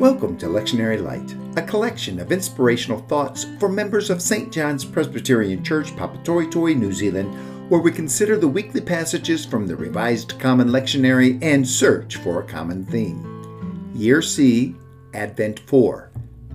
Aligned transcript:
Welcome 0.00 0.38
to 0.38 0.46
Lectionary 0.46 0.98
Light, 0.98 1.36
a 1.58 1.68
collection 1.68 2.20
of 2.20 2.32
inspirational 2.32 3.00
thoughts 3.00 3.44
for 3.58 3.68
members 3.68 4.08
of 4.08 4.22
St. 4.22 4.50
John's 4.50 4.82
Presbyterian 4.82 5.62
Church, 5.62 5.94
Papatoetoe, 5.94 6.74
New 6.74 6.90
Zealand, 6.90 7.30
where 7.70 7.82
we 7.82 7.92
consider 7.92 8.38
the 8.38 8.48
weekly 8.48 8.80
passages 8.80 9.44
from 9.44 9.66
the 9.66 9.76
Revised 9.76 10.38
Common 10.38 10.68
Lectionary 10.68 11.38
and 11.42 11.68
search 11.68 12.16
for 12.16 12.40
a 12.40 12.46
common 12.46 12.86
theme. 12.86 13.92
Year 13.94 14.22
C, 14.22 14.74
Advent 15.12 15.60
4 15.60 16.10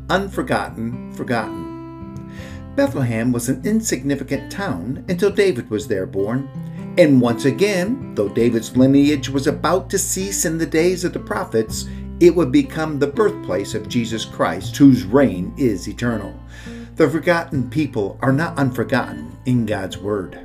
Unforgotten, 0.10 1.14
Forgotten. 1.14 2.32
Bethlehem 2.76 3.32
was 3.32 3.48
an 3.48 3.62
insignificant 3.64 4.52
town 4.52 5.06
until 5.08 5.30
David 5.30 5.70
was 5.70 5.88
there 5.88 6.08
born. 6.08 6.50
And 6.98 7.22
once 7.22 7.46
again, 7.46 8.16
though 8.16 8.30
David's 8.30 8.76
lineage 8.76 9.30
was 9.30 9.46
about 9.46 9.92
to 9.92 10.00
cease 10.00 10.46
in 10.46 10.58
the 10.58 10.66
days 10.66 11.04
of 11.04 11.14
the 11.14 11.20
prophets, 11.20 11.86
it 12.20 12.34
would 12.34 12.52
become 12.52 12.98
the 12.98 13.08
birthplace 13.08 13.74
of 13.74 13.90
Jesus 13.90 14.24
Christ, 14.24 14.78
whose 14.78 15.04
reign 15.04 15.54
is 15.58 15.88
eternal. 15.88 16.34
The 16.96 17.10
forgotten 17.10 17.70
people 17.70 18.18
are 18.22 18.32
not 18.32 18.58
unforgotten 18.58 19.38
in 19.46 19.66
God's 19.66 19.98
Word. 19.98 20.40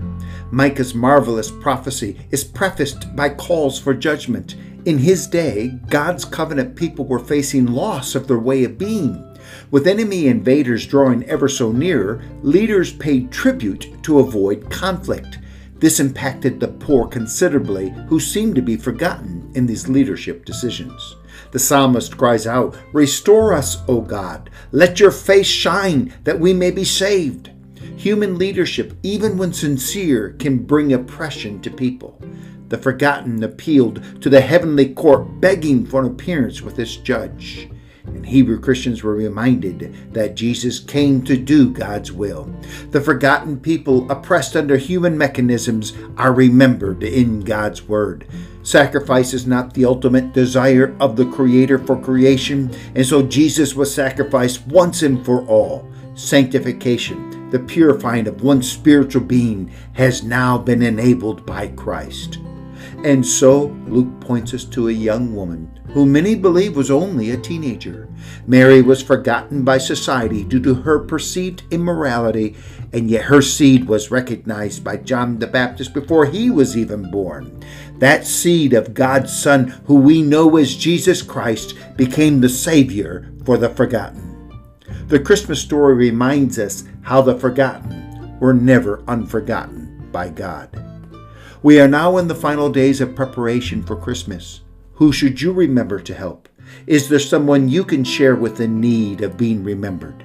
Micah's 0.51 0.97
marvelous 0.97 1.51
prophecy 1.51 2.19
is 2.33 2.43
prefaced 2.43 3.15
by 3.15 3.29
calls 3.29 3.79
for 3.79 3.95
judgment. 3.95 4.57
In 4.85 4.99
his 4.99 5.29
day, 5.29 5.79
God's 5.89 6.25
covenant 6.25 6.75
people 6.75 7.05
were 7.05 7.21
facing 7.21 7.67
loss 7.67 8.17
of 8.17 8.27
their 8.27 8.41
way 8.41 8.65
of 8.65 8.79
being. 8.79 9.25
With 9.71 9.87
enemy 9.87 10.27
invaders 10.27 10.87
drawing 10.87 11.23
ever 11.25 11.49
so 11.49 11.71
near, 11.71 12.21
leaders 12.43 12.93
paid 12.93 13.31
tribute 13.31 14.03
to 14.03 14.19
avoid 14.19 14.71
conflict. 14.71 15.39
This 15.79 16.01
impacted 16.01 16.59
the 16.59 16.69
poor 16.69 17.07
considerably, 17.07 17.91
who 18.09 18.19
seemed 18.19 18.57
to 18.57 18.63
be 18.63 18.77
forgotten 18.77 19.40
in 19.55 19.67
these 19.67 19.89
leadership 19.89 20.45
decisions. 20.45 21.17
The 21.53 21.59
psalmist 21.59 22.17
cries 22.17 22.47
out, 22.47 22.77
Restore 22.93 23.53
us, 23.53 23.79
O 23.89 24.01
God. 24.01 24.51
Let 24.73 25.01
your 25.01 25.11
face 25.11 25.47
shine 25.47 26.13
that 26.25 26.39
we 26.39 26.53
may 26.53 26.71
be 26.71 26.85
saved. 26.85 27.51
Human 27.97 28.39
leadership, 28.39 28.95
even 29.03 29.37
when 29.37 29.53
sincere, 29.53 30.37
can 30.39 30.59
bring 30.59 30.93
oppression 30.93 31.61
to 31.63 31.71
people. 31.71 32.21
The 32.69 32.79
forgotten 32.79 33.43
appealed 33.43 34.23
to 34.23 34.31
the 34.31 34.41
heavenly 34.41 34.95
court, 34.95 35.41
begging 35.41 35.85
for 35.85 36.01
an 36.01 36.07
appearance 36.07 36.63
with 36.63 36.79
its 36.79 36.97
judge. 36.97 37.69
And 38.05 38.27
Hebrew 38.27 38.59
Christians 38.61 39.03
were 39.03 39.15
reminded 39.15 39.95
that 40.13 40.35
Jesus 40.35 40.79
came 40.79 41.23
to 41.25 41.37
do 41.37 41.71
God's 41.71 42.13
will. 42.13 42.53
The 42.91 43.01
forgotten 43.01 43.61
people, 43.61 44.11
oppressed 44.11 44.57
under 44.57 44.77
human 44.77 45.17
mechanisms, 45.17 45.93
are 46.17 46.33
remembered 46.33 47.03
in 47.03 47.41
God's 47.41 47.83
Word. 47.83 48.27
Sacrifice 48.63 49.33
is 49.33 49.47
not 49.47 49.73
the 49.73 49.85
ultimate 49.85 50.33
desire 50.33 50.95
of 51.01 51.17
the 51.17 51.31
Creator 51.31 51.79
for 51.79 52.01
creation, 52.01 52.71
and 52.95 53.07
so 53.07 53.23
Jesus 53.23 53.75
was 53.75 53.95
sacrificed 53.95 54.67
once 54.67 55.03
and 55.03 55.25
for 55.25 55.47
all. 55.47 55.89
Sanctification, 56.15 57.49
the 57.51 57.59
purifying 57.59 58.27
of 58.27 58.43
one 58.43 58.63
spiritual 58.63 59.23
being, 59.23 59.73
has 59.95 60.23
now 60.23 60.59
been 60.59 60.83
enabled 60.83 61.47
by 61.47 61.69
Christ. 61.69 62.39
And 63.05 63.25
so 63.25 63.67
Luke 63.87 64.21
points 64.21 64.55
us 64.55 64.65
to 64.67 64.89
a 64.89 64.93
young 64.93 65.35
woman 65.35 65.81
who 65.93 66.07
many 66.07 66.35
believe 66.35 66.77
was 66.77 66.91
only 66.91 67.31
a 67.31 67.37
teenager. 67.37 68.09
Mary 68.47 68.81
was 68.81 69.03
forgotten 69.03 69.65
by 69.65 69.79
society 69.79 70.45
due 70.45 70.61
to 70.61 70.75
her 70.75 71.01
perceived 71.01 71.63
immorality, 71.71 72.57
and 72.93 73.11
yet 73.11 73.25
her 73.25 73.43
seed 73.43 73.87
was 73.87 74.11
recognized 74.11 74.85
by 74.85 74.97
John 74.97 75.39
the 75.39 75.47
Baptist 75.47 75.93
before 75.93 76.27
he 76.27 76.51
was 76.51 76.77
even 76.77 77.11
born. 77.11 77.61
That 77.99 78.27
seed 78.27 78.73
of 78.73 78.95
God's 78.95 79.37
Son, 79.37 79.69
who 79.87 79.97
we 79.97 80.23
know 80.23 80.57
as 80.57 80.75
Jesus 80.75 81.23
Christ, 81.23 81.75
became 81.97 82.41
the 82.41 82.49
Savior 82.49 83.33
for 83.45 83.59
the 83.59 83.71
forgotten. 83.71 84.31
The 85.09 85.19
Christmas 85.19 85.61
story 85.61 85.95
reminds 85.95 86.59
us 86.59 86.85
how 87.03 87.21
the 87.21 87.37
forgotten 87.37 88.39
were 88.39 88.55
never 88.55 89.03
unforgotten 89.09 90.09
by 90.13 90.29
God. 90.29 90.80
We 91.63 91.79
are 91.79 91.89
now 91.89 92.17
in 92.17 92.27
the 92.27 92.35
final 92.35 92.71
days 92.71 93.03
of 93.03 93.15
preparation 93.15 93.83
for 93.83 93.95
Christmas. 93.95 94.63
Who 94.95 95.13
should 95.13 95.43
you 95.43 95.53
remember 95.53 96.01
to 96.01 96.15
help? 96.15 96.49
Is 96.87 97.07
there 97.07 97.19
someone 97.19 97.69
you 97.69 97.85
can 97.85 98.03
share 98.03 98.35
with 98.35 98.57
the 98.57 98.67
need 98.67 99.21
of 99.21 99.37
being 99.37 99.63
remembered? 99.63 100.25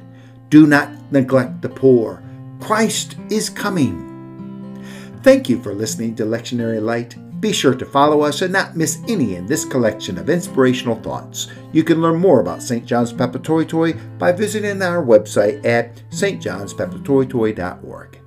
Do 0.49 0.65
not 0.65 0.89
neglect 1.11 1.61
the 1.61 1.67
poor. 1.67 2.23
Christ 2.61 3.17
is 3.29 3.49
coming. 3.49 4.79
Thank 5.23 5.49
you 5.49 5.61
for 5.61 5.73
listening 5.73 6.15
to 6.15 6.23
Lectionary 6.23 6.81
Light. 6.81 7.17
Be 7.41 7.51
sure 7.51 7.75
to 7.75 7.85
follow 7.85 8.21
us 8.21 8.41
and 8.41 8.53
not 8.53 8.77
miss 8.77 9.01
any 9.09 9.35
in 9.35 9.45
this 9.45 9.65
collection 9.65 10.17
of 10.17 10.29
inspirational 10.29 11.01
thoughts. 11.01 11.49
You 11.73 11.83
can 11.83 12.01
learn 12.01 12.21
more 12.21 12.39
about 12.39 12.63
St. 12.63 12.85
John's 12.85 13.11
Papatoetoe 13.11 14.17
by 14.17 14.31
visiting 14.31 14.81
our 14.81 15.03
website 15.03 15.65
at 15.65 16.01
stjohnspapatoetoe.org. 16.11 18.21